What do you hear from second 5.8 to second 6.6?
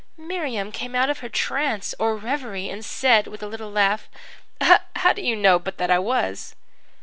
I was?'